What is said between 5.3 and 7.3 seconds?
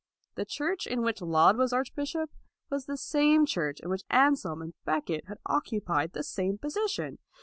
occupied the same position.